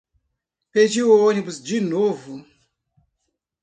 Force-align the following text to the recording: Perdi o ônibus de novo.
Perdi 0.71 1.03
o 1.03 1.15
ônibus 1.15 1.61
de 1.61 1.79
novo. 1.79 2.43